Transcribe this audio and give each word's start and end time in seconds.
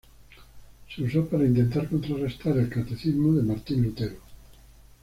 Se 0.89 1.03
usó 1.03 1.27
para 1.29 1.45
intentar 1.45 1.87
contrarrestar 1.87 2.57
el 2.57 2.69
catecismo 2.69 3.33
de 3.35 3.43
Martín 3.43 3.83
Lutero. 3.83 4.15